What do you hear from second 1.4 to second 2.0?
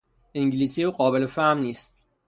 نیست.